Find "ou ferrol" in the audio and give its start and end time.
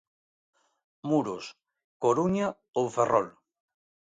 2.79-3.27